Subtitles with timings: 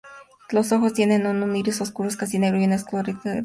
[0.49, 3.39] Los ojos tienen un iris oscuro, casi negro, y una esclerótica de color roja.